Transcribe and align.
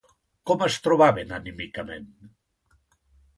Com 0.51 0.63
es 0.67 0.77
trobaven 0.87 1.33
anímicament? 1.39 2.09